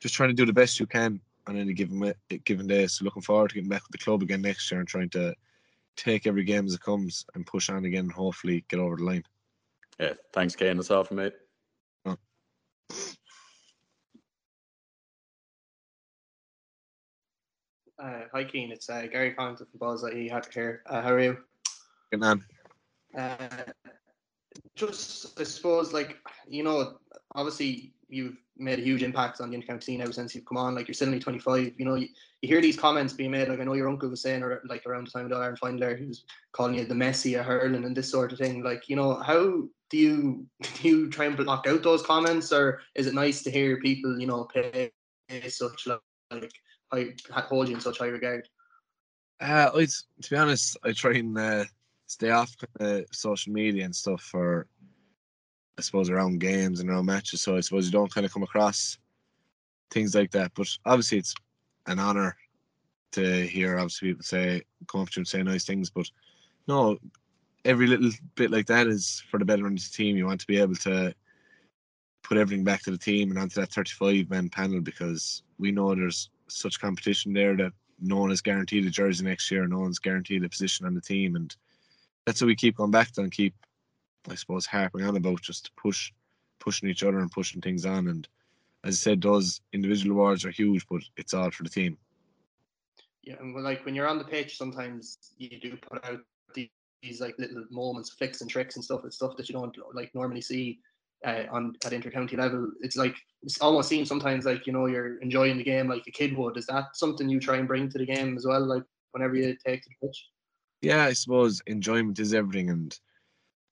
just 0.00 0.14
trying 0.14 0.28
to 0.28 0.34
do 0.34 0.46
the 0.46 0.52
best 0.52 0.78
you 0.78 0.86
can 0.86 1.20
on 1.46 1.56
any 1.56 1.72
given 1.72 2.12
given 2.44 2.66
day 2.66 2.86
so 2.86 3.04
looking 3.04 3.22
forward 3.22 3.48
to 3.48 3.54
getting 3.54 3.68
back 3.68 3.82
with 3.82 3.92
the 3.92 4.04
club 4.04 4.22
again 4.22 4.42
next 4.42 4.70
year 4.70 4.80
and 4.80 4.88
trying 4.88 5.10
to 5.10 5.34
take 5.96 6.26
every 6.26 6.44
game 6.44 6.66
as 6.66 6.74
it 6.74 6.80
comes 6.80 7.24
and 7.34 7.46
push 7.46 7.70
on 7.70 7.84
again 7.84 8.04
and 8.04 8.12
hopefully 8.12 8.64
get 8.68 8.80
over 8.80 8.96
the 8.96 9.04
line 9.04 9.24
Yeah, 9.98 10.12
thanks, 10.32 10.54
Cian. 10.54 10.76
That's 10.76 10.90
all 10.90 11.04
from 11.04 11.18
me. 11.18 11.30
Uh, 17.98 18.20
hi, 18.30 18.44
Cian. 18.44 18.70
It's 18.72 18.90
uh, 18.90 19.06
Gary 19.10 19.34
Collington 19.34 19.66
from 19.70 19.78
Buzz 19.78 20.04
IE 20.04 20.30
here. 20.52 20.82
Uh, 20.86 21.00
how 21.00 21.12
are 21.12 21.20
you? 21.20 21.38
Good 22.10 22.20
man. 22.20 22.44
Uh, 23.16 23.38
just, 24.76 25.38
I 25.40 25.44
suppose, 25.44 25.92
like, 25.92 26.18
you 26.46 26.62
know, 26.62 26.98
obviously 27.34 27.94
you've 28.08 28.36
made 28.56 28.78
a 28.78 28.82
huge 28.82 29.02
impact 29.02 29.40
on 29.40 29.50
the 29.50 29.56
intercounty 29.56 29.82
scene 29.82 30.00
ever 30.00 30.12
since 30.12 30.34
you've 30.34 30.44
come 30.44 30.58
on. 30.58 30.74
Like, 30.74 30.86
you're 30.86 30.94
still 30.94 31.08
only 31.08 31.18
25. 31.18 31.72
You 31.76 31.84
know, 31.84 31.94
you, 31.94 32.08
you 32.42 32.48
hear 32.48 32.60
these 32.60 32.78
comments 32.78 33.12
being 33.12 33.30
made. 33.30 33.48
Like, 33.48 33.58
I 33.58 33.64
know 33.64 33.72
your 33.72 33.88
uncle 33.88 34.08
was 34.08 34.22
saying, 34.22 34.42
or 34.42 34.62
like 34.68 34.86
around 34.86 35.06
the 35.06 35.10
time 35.10 35.24
of 35.24 35.30
the 35.30 35.36
Ireland 35.36 35.58
final 35.58 35.80
there, 35.80 35.96
he 35.96 36.04
was 36.04 36.24
calling 36.52 36.74
you 36.74 36.84
the 36.84 36.94
Messi 36.94 37.38
of 37.38 37.46
hurling 37.46 37.84
and 37.84 37.96
this 37.96 38.10
sort 38.10 38.32
of 38.32 38.38
thing. 38.38 38.62
Like, 38.62 38.88
you 38.88 38.96
know, 38.96 39.14
how 39.14 39.64
do 39.90 39.96
you 39.96 40.46
do 40.62 40.88
you 40.88 41.10
try 41.10 41.24
and 41.24 41.36
block 41.36 41.66
out 41.66 41.82
those 41.82 42.02
comments, 42.02 42.52
or 42.52 42.80
is 42.94 43.06
it 43.06 43.14
nice 43.14 43.42
to 43.42 43.50
hear 43.50 43.80
people, 43.80 44.18
you 44.20 44.26
know, 44.26 44.44
pay 44.44 44.92
such 45.48 45.86
like, 45.86 46.52
high, 46.92 47.40
hold 47.40 47.68
you 47.68 47.74
in 47.74 47.80
such 47.80 47.98
high 47.98 48.06
regard? 48.06 48.48
Uh, 49.40 49.70
I, 49.74 49.86
to 50.22 50.30
be 50.30 50.36
honest, 50.36 50.76
I 50.82 50.92
try 50.92 51.14
and 51.14 51.36
uh, 51.36 51.64
stay 52.06 52.30
off 52.30 52.54
uh, 52.80 53.00
social 53.12 53.52
media 53.52 53.84
and 53.84 53.94
stuff 53.94 54.22
for, 54.22 54.66
I 55.78 55.82
suppose, 55.82 56.10
around 56.10 56.40
games 56.40 56.80
and 56.80 56.88
around 56.88 57.06
matches. 57.06 57.40
So 57.40 57.56
I 57.56 57.60
suppose 57.60 57.86
you 57.86 57.92
don't 57.92 58.12
kind 58.12 58.24
of 58.24 58.32
come 58.32 58.42
across 58.42 58.98
things 59.90 60.14
like 60.14 60.30
that. 60.32 60.52
But 60.54 60.68
obviously, 60.84 61.18
it's 61.18 61.34
an 61.86 61.98
honour 61.98 62.36
to 63.12 63.46
hear 63.46 63.78
obviously 63.78 64.08
people 64.08 64.22
say 64.22 64.62
come 64.88 65.00
up 65.00 65.08
to 65.10 65.18
you 65.18 65.20
and 65.20 65.28
say 65.28 65.42
nice 65.42 65.64
things. 65.64 65.90
But 65.90 66.08
no, 66.68 66.98
every 67.64 67.86
little 67.86 68.10
bit 68.34 68.50
like 68.50 68.66
that 68.66 68.86
is 68.86 69.22
for 69.30 69.38
the 69.38 69.44
betterment 69.44 69.78
of 69.78 69.84
the 69.84 69.96
team. 69.96 70.16
You 70.16 70.26
want 70.26 70.40
to 70.40 70.46
be 70.46 70.58
able 70.58 70.76
to 70.76 71.14
put 72.22 72.38
everything 72.38 72.64
back 72.64 72.82
to 72.82 72.90
the 72.90 72.98
team 72.98 73.30
and 73.30 73.38
onto 73.38 73.60
that 73.60 73.70
35 73.72 74.30
man 74.30 74.48
panel 74.48 74.80
because 74.80 75.42
we 75.58 75.70
know 75.70 75.94
there's 75.94 76.30
such 76.48 76.80
competition 76.80 77.32
there 77.32 77.56
that 77.56 77.72
no 78.00 78.16
one 78.16 78.30
is 78.30 78.40
guaranteed 78.40 78.86
a 78.86 78.90
jersey 78.90 79.24
next 79.24 79.50
year, 79.50 79.66
no 79.66 79.78
one's 79.78 79.98
guaranteed 79.98 80.44
a 80.44 80.48
position 80.48 80.86
on 80.86 80.94
the 80.94 81.00
team, 81.00 81.36
and 81.36 81.56
that's 82.26 82.40
what 82.40 82.48
we 82.48 82.56
keep 82.56 82.76
going 82.76 82.90
back 82.90 83.12
to 83.12 83.22
and 83.22 83.32
keep, 83.32 83.54
I 84.28 84.34
suppose, 84.34 84.66
harping 84.66 85.04
on 85.04 85.16
about 85.16 85.40
just 85.40 85.70
push 85.76 86.12
pushing 86.58 86.88
each 86.88 87.04
other 87.04 87.20
and 87.20 87.30
pushing 87.30 87.60
things 87.60 87.86
on. 87.86 88.08
And 88.08 88.28
as 88.84 88.94
I 88.94 88.98
said, 88.98 89.22
those 89.22 89.60
individual 89.72 90.16
awards 90.16 90.44
are 90.44 90.50
huge, 90.50 90.86
but 90.90 91.02
it's 91.16 91.32
all 91.32 91.50
for 91.50 91.62
the 91.62 91.70
team. 91.70 91.96
Yeah, 93.22 93.36
and 93.40 93.54
like 93.62 93.84
when 93.84 93.94
you're 93.94 94.08
on 94.08 94.18
the 94.18 94.24
pitch, 94.24 94.56
sometimes 94.56 95.18
you 95.38 95.58
do 95.60 95.76
put 95.76 96.04
out 96.04 96.20
these, 96.54 96.68
these 97.02 97.20
like 97.20 97.36
little 97.38 97.64
moments, 97.70 98.10
flicks 98.10 98.40
and 98.40 98.50
tricks 98.50 98.76
and 98.76 98.84
stuff. 98.84 99.02
It's 99.04 99.16
stuff 99.16 99.36
that 99.36 99.48
you 99.48 99.54
don't 99.54 99.76
like 99.94 100.14
normally 100.14 100.40
see 100.40 100.80
uh, 101.24 101.44
on 101.50 101.74
at 101.84 101.92
intercounty 101.92 102.36
level. 102.36 102.70
It's 102.80 102.96
like 102.96 103.16
it's 103.42 103.60
almost 103.60 103.88
seems 103.88 104.08
sometimes 104.08 104.44
like 104.44 104.66
you 104.66 104.72
know 104.72 104.86
you're 104.86 105.18
enjoying 105.18 105.58
the 105.58 105.64
game 105.64 105.88
like 105.88 106.04
a 106.06 106.12
kid 106.12 106.36
would. 106.36 106.56
Is 106.56 106.66
that 106.66 106.94
something 106.94 107.28
you 107.28 107.40
try 107.40 107.56
and 107.56 107.68
bring 107.68 107.88
to 107.88 107.98
the 107.98 108.06
game 108.06 108.36
as 108.36 108.46
well? 108.46 108.64
Like 108.64 108.84
whenever 109.12 109.34
you 109.34 109.56
take 109.64 109.82
to 109.82 109.88
the 109.88 110.06
pitch. 110.06 110.26
Yeah, 110.82 111.04
I 111.04 111.12
suppose 111.14 111.62
enjoyment 111.66 112.18
is 112.18 112.34
everything, 112.34 112.70
and 112.70 112.92
I 112.92 113.16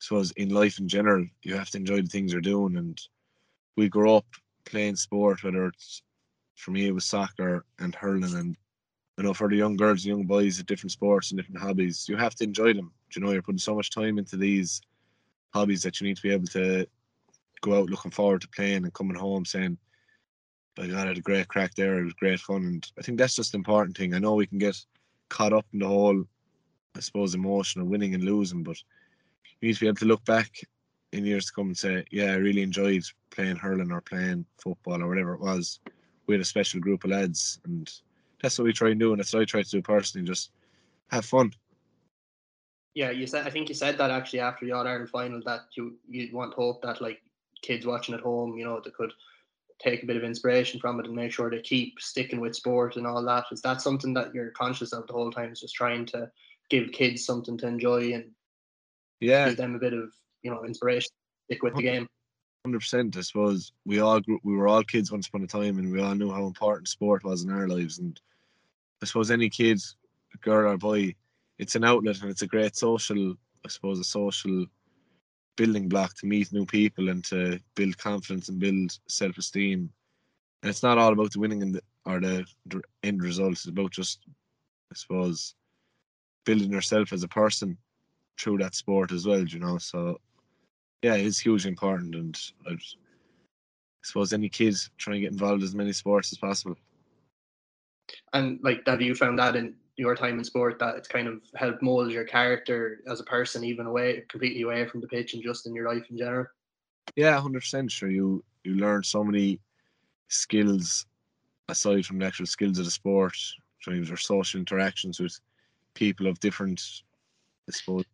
suppose 0.00 0.32
in 0.32 0.50
life 0.50 0.78
in 0.78 0.88
general, 0.88 1.26
you 1.42 1.54
have 1.56 1.70
to 1.70 1.78
enjoy 1.78 2.02
the 2.02 2.08
things 2.08 2.32
you're 2.32 2.40
doing. 2.40 2.76
And 2.76 2.98
we 3.76 3.88
grew 3.88 4.14
up 4.14 4.26
playing 4.66 4.96
sport, 4.96 5.44
whether 5.44 5.66
it's 5.66 6.02
for 6.56 6.70
me 6.72 6.86
it 6.88 6.94
was 6.94 7.04
soccer 7.06 7.64
and 7.80 7.94
hurling, 7.94 8.34
and 8.36 8.56
you 9.18 9.24
know 9.24 9.34
for 9.34 9.48
the 9.48 9.56
young 9.56 9.76
girls, 9.76 10.04
and 10.06 10.16
young 10.18 10.26
boys, 10.26 10.60
at 10.60 10.66
different 10.66 10.92
sports 10.92 11.30
and 11.30 11.38
different 11.38 11.60
hobbies, 11.62 12.08
you 12.08 12.16
have 12.16 12.34
to 12.36 12.44
enjoy 12.44 12.74
them. 12.74 12.92
You 13.16 13.22
know, 13.22 13.32
you're 13.32 13.42
putting 13.42 13.58
so 13.58 13.76
much 13.76 13.90
time 13.90 14.18
into 14.18 14.36
these 14.36 14.80
hobbies 15.54 15.82
that 15.84 16.00
you 16.00 16.08
need 16.08 16.16
to 16.16 16.22
be 16.22 16.32
able 16.32 16.48
to 16.48 16.86
go 17.62 17.78
out 17.80 17.90
looking 17.90 18.10
forward 18.12 18.42
to 18.42 18.48
playing 18.48 18.84
and 18.84 18.94
coming 18.94 19.16
home 19.16 19.44
saying, 19.44 19.78
"By 20.76 20.88
God, 20.88 21.04
I 21.04 21.08
had 21.08 21.18
a 21.18 21.22
great 21.22 21.48
crack 21.48 21.74
there. 21.74 22.00
It 22.00 22.04
was 22.04 22.14
great 22.14 22.40
fun." 22.40 22.64
And 22.64 22.92
I 22.98 23.02
think 23.02 23.18
that's 23.18 23.36
just 23.36 23.52
the 23.52 23.58
important 23.58 23.96
thing. 23.96 24.14
I 24.14 24.18
know 24.20 24.34
we 24.34 24.46
can 24.46 24.58
get 24.58 24.76
caught 25.30 25.52
up 25.52 25.66
in 25.72 25.80
the 25.80 25.88
whole, 25.88 26.24
I 26.96 27.00
suppose, 27.00 27.34
emotion 27.34 27.80
of 27.80 27.88
winning 27.88 28.14
and 28.14 28.24
losing, 28.24 28.62
but 28.62 28.80
you 29.60 29.68
need 29.68 29.74
to 29.74 29.80
be 29.80 29.86
able 29.88 29.96
to 29.96 30.04
look 30.04 30.24
back 30.24 30.60
in 31.12 31.24
years 31.24 31.46
to 31.46 31.52
come 31.52 31.66
and 31.68 31.76
say, 31.76 32.04
"Yeah, 32.10 32.32
I 32.32 32.36
really 32.36 32.62
enjoyed 32.62 33.04
playing 33.30 33.56
hurling 33.56 33.90
or 33.90 34.00
playing 34.00 34.46
football 34.58 35.02
or 35.02 35.08
whatever 35.08 35.34
it 35.34 35.40
was." 35.40 35.80
We 36.26 36.34
had 36.34 36.40
a 36.40 36.44
special 36.44 36.80
group 36.80 37.04
of 37.04 37.10
lads, 37.10 37.60
and 37.64 37.92
that's 38.40 38.58
what 38.58 38.64
we 38.64 38.72
try 38.72 38.90
and 38.90 39.00
do, 39.00 39.12
and 39.12 39.18
that's 39.18 39.32
what 39.32 39.42
I 39.42 39.44
try 39.44 39.62
to 39.62 39.70
do 39.70 39.82
personally. 39.82 40.26
Just 40.26 40.50
have 41.08 41.24
fun. 41.24 41.52
Yeah, 42.94 43.10
you 43.10 43.26
said. 43.26 43.46
I 43.46 43.50
think 43.50 43.68
you 43.68 43.74
said 43.74 43.98
that 43.98 44.10
actually 44.10 44.40
after 44.40 44.64
the 44.64 44.72
All 44.72 44.86
Ireland 44.86 45.10
final 45.10 45.42
that 45.46 45.62
you 45.76 45.98
you 46.08 46.30
want 46.32 46.54
hope 46.54 46.82
that 46.82 47.00
like 47.00 47.20
kids 47.62 47.86
watching 47.86 48.14
at 48.14 48.20
home, 48.20 48.56
you 48.56 48.64
know, 48.64 48.80
they 48.84 48.90
could 48.90 49.12
take 49.80 50.02
a 50.02 50.06
bit 50.06 50.16
of 50.16 50.22
inspiration 50.22 50.78
from 50.78 51.00
it 51.00 51.06
and 51.06 51.16
make 51.16 51.32
sure 51.32 51.50
they 51.50 51.60
keep 51.60 52.00
sticking 52.00 52.40
with 52.40 52.54
sport 52.54 52.96
and 52.96 53.06
all 53.06 53.24
that. 53.24 53.46
Is 53.50 53.60
that 53.62 53.82
something 53.82 54.14
that 54.14 54.32
you're 54.32 54.50
conscious 54.50 54.92
of 54.92 55.06
the 55.06 55.12
whole 55.12 55.32
time? 55.32 55.50
Is 55.50 55.60
just 55.60 55.74
trying 55.74 56.06
to 56.06 56.30
give 56.70 56.92
kids 56.92 57.24
something 57.24 57.56
to 57.58 57.66
enjoy 57.66 58.12
and 58.14 58.30
Yeah, 59.20 59.48
give 59.48 59.56
them 59.56 59.74
a 59.74 59.78
bit 59.78 59.92
of 59.92 60.12
you 60.42 60.50
know 60.50 60.64
inspiration, 60.64 61.10
stick 61.48 61.62
with 61.62 61.74
the 61.76 61.82
game. 61.82 62.06
hundred 62.64 62.80
percent. 62.80 63.16
I 63.16 63.20
suppose 63.22 63.72
we 63.84 64.00
all 64.00 64.20
grew, 64.20 64.40
we 64.42 64.56
were 64.56 64.68
all 64.68 64.82
kids 64.84 65.12
once 65.12 65.28
upon 65.28 65.42
a 65.42 65.46
time, 65.46 65.78
and 65.78 65.92
we 65.92 66.00
all 66.00 66.14
knew 66.14 66.30
how 66.32 66.46
important 66.46 66.88
sport 66.88 67.24
was 67.24 67.42
in 67.44 67.50
our 67.50 67.68
lives. 67.68 67.98
And 67.98 68.20
I 69.02 69.06
suppose 69.06 69.30
any 69.30 69.48
kid, 69.50 69.80
girl 70.40 70.72
or 70.72 70.78
boy, 70.78 71.14
it's 71.58 71.74
an 71.76 71.84
outlet 71.84 72.20
and 72.22 72.30
it's 72.30 72.42
a 72.42 72.46
great 72.46 72.76
social, 72.76 73.34
I 73.64 73.68
suppose, 73.68 73.98
a 73.98 74.04
social 74.04 74.66
building 75.56 75.88
block 75.88 76.14
to 76.16 76.26
meet 76.26 76.52
new 76.52 76.66
people 76.66 77.08
and 77.10 77.24
to 77.26 77.60
build 77.76 77.96
confidence 77.98 78.48
and 78.48 78.58
build 78.58 78.98
self 79.08 79.38
esteem. 79.38 79.90
And 80.62 80.70
it's 80.70 80.82
not 80.82 80.98
all 80.98 81.12
about 81.12 81.32
the 81.32 81.38
winning 81.40 81.62
and 81.62 81.74
the, 81.74 81.82
or 82.06 82.20
the, 82.20 82.44
the 82.66 82.82
end 83.02 83.22
result. 83.22 83.52
It's 83.52 83.66
about 83.66 83.92
just, 83.92 84.20
I 84.90 84.94
suppose, 84.96 85.54
building 86.44 86.72
yourself 86.72 87.12
as 87.12 87.22
a 87.22 87.28
person 87.28 87.76
through 88.38 88.58
that 88.58 88.74
sport 88.74 89.12
as 89.12 89.26
well. 89.26 89.44
You 89.44 89.58
know, 89.58 89.78
so 89.78 90.20
yeah, 91.02 91.14
it's 91.14 91.38
hugely 91.38 91.70
important, 91.70 92.14
and 92.14 92.40
I'd, 92.68 92.74
I 92.74 94.02
suppose 94.02 94.32
any 94.32 94.48
kid 94.48 94.74
trying 94.98 95.16
to 95.16 95.20
get 95.20 95.32
involved 95.32 95.62
in 95.62 95.68
as 95.68 95.74
many 95.74 95.92
sports 95.92 96.32
as 96.32 96.38
possible. 96.38 96.76
And 98.32 98.58
like, 98.62 98.82
have 98.86 99.00
you 99.00 99.14
found 99.14 99.38
that 99.38 99.56
in 99.56 99.74
your 99.96 100.14
time 100.14 100.38
in 100.38 100.44
sport 100.44 100.78
that 100.80 100.96
it's 100.96 101.08
kind 101.08 101.28
of 101.28 101.40
helped 101.54 101.82
mold 101.82 102.10
your 102.10 102.24
character 102.24 103.00
as 103.10 103.20
a 103.20 103.24
person, 103.24 103.64
even 103.64 103.86
away 103.86 104.24
completely 104.28 104.62
away 104.62 104.86
from 104.86 105.00
the 105.00 105.08
pitch 105.08 105.34
and 105.34 105.42
just 105.42 105.66
in 105.66 105.74
your 105.74 105.88
life 105.88 106.04
in 106.10 106.18
general? 106.18 106.46
Yeah, 107.16 107.40
hundred 107.40 107.60
percent. 107.60 107.92
Sure, 107.92 108.10
you 108.10 108.44
you 108.64 108.74
learn 108.74 109.02
so 109.02 109.22
many 109.22 109.60
skills 110.28 111.06
aside 111.68 112.04
from 112.04 112.18
the 112.18 112.26
actual 112.26 112.46
skills 112.46 112.78
of 112.78 112.86
the 112.86 112.90
sport. 112.90 113.36
So 113.82 113.92
your 113.92 114.16
social 114.16 114.58
interactions 114.58 115.20
with 115.20 115.38
people 115.94 116.26
of 116.26 116.38
different, 116.40 116.80
I 117.68 117.72
suppose, 117.72 118.04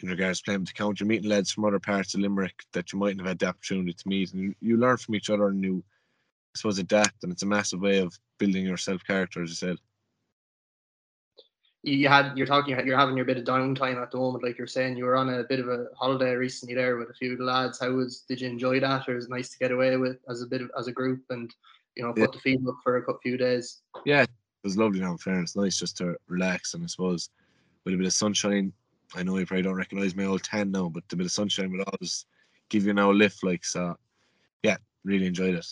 in 0.00 0.08
regards 0.08 0.40
to 0.40 0.44
playing 0.44 0.60
with 0.60 0.68
the 0.68 0.74
county, 0.74 0.96
you're 1.00 1.08
meeting 1.08 1.30
lads 1.30 1.52
from 1.52 1.64
other 1.64 1.78
parts 1.78 2.14
of 2.14 2.20
Limerick 2.20 2.64
that 2.72 2.92
you 2.92 2.98
mightn't 2.98 3.20
have 3.20 3.28
had 3.28 3.38
the 3.38 3.46
opportunity 3.46 3.92
to 3.92 4.08
meet, 4.08 4.32
and 4.32 4.42
you, 4.42 4.54
you 4.60 4.76
learn 4.76 4.96
from 4.96 5.14
each 5.14 5.30
other 5.30 5.48
and 5.48 5.62
you, 5.62 5.82
I 6.54 6.58
suppose, 6.58 6.78
adapt. 6.78 7.22
And 7.22 7.32
it's 7.32 7.42
a 7.44 7.46
massive 7.46 7.80
way 7.80 7.98
of 7.98 8.18
building 8.38 8.64
your 8.64 8.76
self 8.76 9.04
character, 9.04 9.42
as 9.42 9.50
you 9.50 9.54
said. 9.54 9.76
You 11.84 11.96
you 11.96 12.08
had 12.08 12.36
you're 12.36 12.46
talking 12.46 12.78
you're 12.86 12.98
having 12.98 13.16
your 13.16 13.26
bit 13.26 13.38
of 13.38 13.44
downtime 13.44 14.00
at 14.00 14.10
the 14.10 14.18
moment, 14.18 14.44
like 14.44 14.56
you're 14.58 14.66
saying 14.68 14.96
you 14.96 15.04
were 15.04 15.16
on 15.16 15.28
a 15.28 15.44
bit 15.44 15.60
of 15.60 15.68
a 15.68 15.86
holiday 15.96 16.34
recently 16.34 16.74
there 16.74 16.96
with 16.96 17.10
a 17.10 17.14
few 17.14 17.32
of 17.32 17.38
the 17.38 17.44
lads. 17.44 17.80
How 17.80 17.90
was 17.90 18.20
did 18.28 18.40
you 18.40 18.48
enjoy 18.48 18.80
that, 18.80 19.08
or 19.08 19.16
is 19.16 19.24
it 19.26 19.30
nice 19.30 19.50
to 19.50 19.58
get 19.58 19.72
away 19.72 19.96
with 19.96 20.18
as 20.28 20.42
a 20.42 20.46
bit 20.46 20.62
of 20.62 20.70
as 20.78 20.86
a 20.86 20.92
group 20.92 21.22
and 21.30 21.52
you 21.96 22.02
know 22.02 22.12
Yeah. 22.16 22.26
put 22.26 22.34
the 22.34 22.40
feet 22.40 22.60
up 22.68 22.76
for 22.84 22.98
a 22.98 23.18
few 23.18 23.36
days? 23.36 23.82
Yeah, 24.04 24.26
it 24.62 24.66
was 24.66 24.76
lovely 24.76 25.00
now. 25.00 25.12
In 25.12 25.18
fairness, 25.18 25.56
nice 25.56 25.78
just 25.78 25.96
to 25.98 26.16
relax, 26.28 26.74
and 26.74 26.84
I 26.84 26.86
suppose 26.86 27.30
with 27.84 27.94
a 27.94 27.96
bit 27.96 28.06
of 28.06 28.12
sunshine. 28.12 28.72
I 29.14 29.22
know 29.22 29.36
you 29.36 29.44
probably 29.44 29.62
don't 29.62 29.74
recognise 29.74 30.14
my 30.16 30.24
old 30.24 30.42
tan 30.42 30.70
now, 30.70 30.88
but 30.88 31.06
the 31.08 31.16
bit 31.16 31.26
of 31.26 31.32
sunshine 31.32 31.70
would 31.72 31.86
always 31.86 32.24
give 32.70 32.86
you 32.86 32.94
now 32.94 33.10
a 33.10 33.12
lift. 33.12 33.44
Like 33.44 33.64
so, 33.64 33.96
yeah, 34.62 34.76
really 35.04 35.26
enjoyed 35.26 35.54
it. 35.54 35.66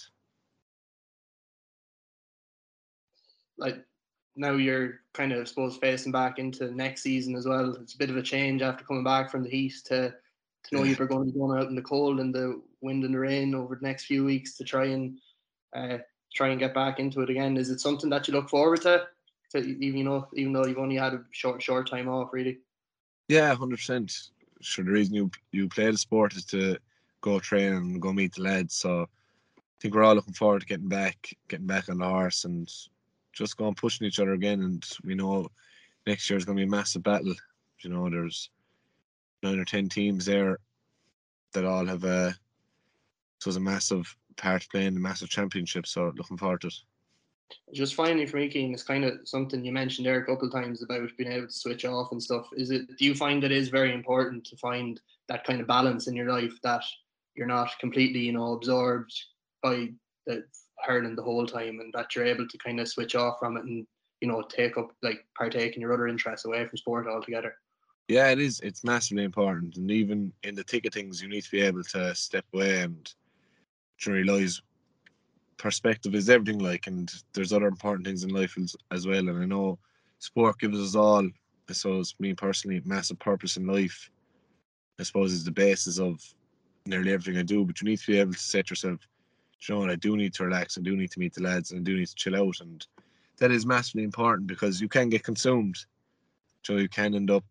like 3.61 3.85
now 4.37 4.53
you're 4.53 5.01
kind 5.13 5.33
of 5.33 5.41
I 5.41 5.45
suppose 5.45 5.77
facing 5.77 6.13
back 6.13 6.39
into 6.39 6.71
next 6.75 7.03
season 7.03 7.37
as 7.37 7.47
well. 7.47 7.77
It's 7.81 7.95
a 7.95 7.99
bit 7.99 8.11
of 8.11 8.17
a 8.17 8.23
change 8.23 8.63
after 8.63 8.85
coming 8.85 9.05
back 9.05 9.31
from 9.31 9.45
the 9.45 9.51
heat 9.51 9.75
to 9.87 10.15
to 10.65 10.75
know 10.77 10.83
Yeah. 10.83 10.95
you're 10.99 11.07
going 11.07 11.27
to 11.27 11.33
be 11.33 11.39
going 11.39 11.59
out 11.59 11.69
in 11.69 11.75
the 11.75 11.83
cold 11.83 12.21
and 12.21 12.35
the 12.35 12.61
wind 12.81 13.05
and 13.05 13.15
the 13.15 13.19
rain 13.19 13.55
over 13.55 13.77
the 13.77 13.87
next 13.87 14.05
few 14.05 14.25
weeks 14.25 14.57
to 14.57 14.65
try 14.65 14.87
and 14.87 15.19
uh, 15.75 15.99
try 16.33 16.49
and 16.49 16.61
get 16.61 16.75
back 16.75 16.99
into 16.99 17.21
it 17.23 17.31
again. 17.31 17.57
Is 17.57 17.71
it 17.71 17.81
something 17.81 18.11
that 18.11 18.29
you 18.29 18.35
look 18.35 18.49
forward 18.49 18.83
to? 18.83 19.07
To 19.51 19.59
even 19.59 19.99
you 19.99 20.05
know, 20.05 20.29
even 20.35 20.53
though 20.53 20.67
you've 20.67 20.79
only 20.79 20.97
had 20.97 21.15
a 21.15 21.25
short 21.33 21.63
short 21.63 21.91
time 21.91 22.09
off, 22.09 22.33
really. 22.33 22.59
Yeah, 23.29 23.55
hundred 23.55 23.77
percent. 23.77 24.31
Sure, 24.61 24.85
the 24.85 24.93
reason 24.93 25.15
you 25.15 25.31
you 25.53 25.69
play 25.69 25.91
the 25.91 25.99
sport 25.99 26.35
is 26.35 26.45
to 26.47 26.77
go 27.21 27.41
train 27.41 27.73
and 27.73 28.01
go 28.01 28.13
meet 28.13 28.35
the 28.35 28.43
lads. 28.43 28.75
So 28.75 29.03
I 29.03 29.61
think 29.81 29.95
we're 29.95 30.05
all 30.05 30.15
looking 30.15 30.35
forward 30.35 30.61
to 30.61 30.67
getting 30.67 30.89
back, 30.89 31.35
getting 31.49 31.67
back 31.67 31.89
on 31.89 31.99
the 31.99 32.07
horse, 32.07 32.45
and 32.45 32.71
just 33.33 33.57
going 33.57 33.75
pushing 33.75 34.07
each 34.07 34.21
other 34.21 34.35
again. 34.35 34.63
And 34.63 34.85
we 35.05 35.15
know 35.15 35.49
next 36.07 36.31
year 36.31 36.37
is 36.37 36.45
going 36.45 36.57
to 36.57 36.61
be 36.61 36.69
a 36.69 36.71
massive 36.71 37.03
battle. 37.03 37.35
You 37.81 37.91
know, 37.91 38.09
there's 38.09 38.51
nine 39.43 39.59
or 39.59 39.65
ten 39.65 39.89
teams 39.89 40.27
there 40.27 40.59
that 41.53 41.65
all 41.65 41.87
have 41.87 42.05
a 42.05 42.35
so 43.41 43.49
it's 43.49 43.57
a 43.57 43.61
massive 43.61 44.15
part 44.41 44.63
to 44.63 44.69
play 44.69 44.87
in 44.87 44.95
the 44.95 45.01
massive 45.01 45.29
championship. 45.29 45.87
So 45.87 46.13
looking 46.17 46.37
forward 46.37 46.63
to 46.63 46.69
it. 46.69 46.75
Just 47.73 47.95
finally 47.95 48.27
for 48.27 48.37
me, 48.37 48.49
Cian, 48.49 48.73
it's 48.73 48.83
kind 48.83 49.05
of 49.05 49.15
something 49.25 49.65
you 49.65 49.73
mentioned 49.73 50.07
there 50.07 50.21
a 50.21 50.25
couple 50.25 50.47
of 50.47 50.53
times 50.53 50.83
about 50.83 51.11
being 51.19 51.33
able 51.33 51.47
to 51.47 51.53
switch 51.53 51.85
off 51.85 52.13
and 52.13 52.23
stuff. 52.23 52.47
Is 52.57 52.71
it? 52.71 52.97
Do 52.97 53.05
you 53.05 53.15
find 53.15 53.43
it 53.43 53.53
is 53.53 53.69
very 53.69 53.93
important 53.93 54.45
to 54.47 54.57
find 54.57 55.01
that 55.29 55.45
kind 55.45 55.61
of 55.61 55.67
balance 55.67 56.07
in 56.07 56.15
your 56.15 56.31
life 56.31 56.53
that 56.63 56.85
you're 57.35 57.47
not 57.47 57.71
completely, 57.81 58.21
you 58.21 58.33
know, 58.33 58.53
absorbed 58.53 59.13
by 59.63 59.89
the 60.27 60.45
hurling 60.79 61.17
the 61.17 61.23
whole 61.23 61.47
time, 61.47 61.81
and 61.81 61.93
that 61.93 62.15
you're 62.15 62.25
able 62.25 62.47
to 62.47 62.59
kind 62.59 62.81
of 62.81 62.89
switch 62.89 63.15
off 63.15 63.39
from 63.39 63.57
it 63.57 63.65
and 63.65 63.87
you 64.21 64.29
know 64.29 64.43
take 64.43 64.77
up 64.77 64.91
like 65.03 65.25
partake 65.37 65.75
in 65.75 65.81
your 65.81 65.93
other 65.93 66.09
interests 66.09 66.47
away 66.47 66.67
from 66.67 66.77
sport 66.77 67.07
altogether. 67.09 67.55
Yeah, 68.09 68.31
it 68.31 68.41
is. 68.41 68.61
It's 68.61 68.85
massively 68.85 69.25
important, 69.25 69.77
and 69.77 69.91
even 69.91 70.33
in 70.43 70.55
the 70.55 70.65
thick 70.65 70.87
of 70.87 70.93
things, 70.93 71.23
you 71.23 71.29
need 71.29 71.43
to 71.43 71.51
be 71.51 71.61
able 71.63 71.85
to 71.85 72.15
step 72.15 72.45
away 72.53 72.83
and 72.83 73.13
to 74.01 74.13
realise 74.13 74.61
perspective 75.57 76.15
is 76.15 76.31
everything. 76.31 76.59
Like, 76.59 76.87
and 76.87 77.13
there's 77.33 77.53
other 77.53 77.69
important 77.69 78.07
things 78.07 78.25
in 78.25 78.31
life 78.31 78.57
as, 78.59 78.75
as 78.91 79.07
well. 79.07 79.29
And 79.29 79.43
I 79.43 79.47
know 79.47 79.79
sport 80.19 80.59
gives 80.59 80.79
us 80.79 80.95
all, 80.95 81.27
I 81.69 81.73
suppose, 81.73 82.15
me 82.19 82.35
personally, 82.35 82.83
massive 82.85 83.19
purpose 83.19 83.57
in 83.57 83.67
life. 83.67 84.11
I 84.99 85.03
suppose 85.03 85.33
is 85.33 85.45
the 85.45 85.51
basis 85.51 85.99
of 85.99 86.23
nearly 86.87 87.13
everything 87.13 87.39
I 87.39 87.43
do. 87.43 87.65
But 87.65 87.81
you 87.81 87.89
need 87.89 87.99
to 88.01 88.07
be 88.07 88.19
able 88.19 88.33
to 88.33 88.39
set 88.39 88.71
yourself, 88.71 89.01
you 89.69 89.75
know 89.75 89.91
I 89.91 89.97
do 89.97 90.17
need 90.17 90.35
to 90.35 90.45
relax. 90.45 90.79
I 90.79 90.83
do 90.83 90.97
need 90.97 91.11
to 91.13 91.19
meet 91.19 91.35
the 91.35 91.43
lads, 91.43 91.71
and 91.71 91.81
I 91.81 91.83
do 91.83 91.97
need 91.97 92.09
to 92.09 92.15
chill 92.15 92.37
out, 92.37 92.61
and 92.61 92.87
that 93.39 93.51
is 93.51 93.67
massively 93.67 94.05
important 94.05 94.47
because 94.47 94.81
you 94.81 94.89
can 94.89 95.09
get 95.09 95.25
consumed. 95.25 95.77
So 96.63 96.77
you 96.77 96.89
can 96.89 97.15
end 97.15 97.31
up 97.31 97.45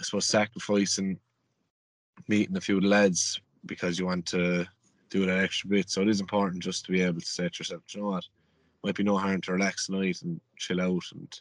I 0.00 0.04
suppose 0.04 0.26
sacrificing 0.26 1.18
meeting 2.28 2.56
a 2.56 2.60
few 2.60 2.80
lads 2.80 3.40
because 3.66 3.98
you 3.98 4.06
want 4.06 4.26
to 4.26 4.66
do 5.12 5.26
that 5.26 5.44
extra 5.44 5.68
bit. 5.68 5.90
So 5.90 6.02
it 6.02 6.08
is 6.08 6.20
important 6.20 6.62
just 6.62 6.84
to 6.86 6.92
be 6.92 7.02
able 7.02 7.20
to 7.20 7.26
set 7.26 7.58
yourself, 7.58 7.82
"Do 7.86 7.98
you 7.98 8.04
know 8.04 8.10
what? 8.10 8.24
Might 8.82 8.96
be 8.96 9.04
no 9.04 9.18
harm 9.18 9.40
to 9.42 9.52
relax 9.52 9.86
tonight 9.86 10.22
and 10.22 10.40
chill 10.56 10.80
out 10.80 11.04
and 11.12 11.40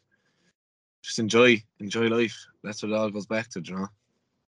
just 1.02 1.20
enjoy 1.20 1.64
enjoy 1.80 2.08
life. 2.08 2.38
That's 2.64 2.84
what 2.84 2.92
it 2.92 2.96
all 2.96 3.10
goes 3.10 3.26
back 3.26 3.50
to, 3.52 3.62
you 3.62 3.76
know. 3.76 3.88